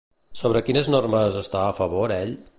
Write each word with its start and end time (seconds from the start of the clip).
Sobre 0.39 0.61
quines 0.69 0.89
normes 0.95 1.39
està 1.43 1.63
a 1.67 1.79
favor 1.83 2.17
ell? 2.19 2.35